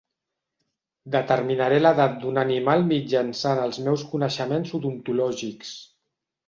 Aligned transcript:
Determinaré 1.15 1.77
l'edat 1.83 2.17
d'un 2.25 2.41
animal 2.45 2.83
mitjançant 2.89 3.65
els 3.69 3.81
meus 3.89 4.09
coneixements 4.17 4.77
odontològics. 4.81 5.81